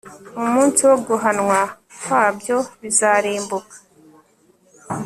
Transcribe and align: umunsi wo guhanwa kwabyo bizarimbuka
umunsi 0.43 0.81
wo 0.89 0.97
guhanwa 1.07 1.59
kwabyo 2.03 2.57
bizarimbuka 2.81 3.75